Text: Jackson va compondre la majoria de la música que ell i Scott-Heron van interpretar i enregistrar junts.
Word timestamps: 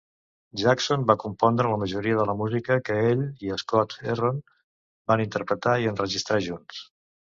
Jackson 0.59 1.03
va 1.11 1.15
compondre 1.23 1.73
la 1.73 1.77
majoria 1.81 2.17
de 2.21 2.25
la 2.29 2.35
música 2.39 2.77
que 2.87 2.97
ell 3.09 3.21
i 3.49 3.53
Scott-Heron 3.65 4.41
van 5.13 5.25
interpretar 5.27 5.77
i 5.85 5.91
enregistrar 5.95 6.41
junts. 6.49 6.83